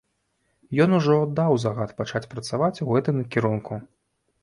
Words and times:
Ён 0.85 0.95
ужо 1.01 1.17
аддаў 1.27 1.53
загад 1.65 1.95
пачаць 2.01 2.25
працаваць 2.35 2.75
у 2.89 2.91
гэтым 2.93 3.15
накірунку. 3.25 3.83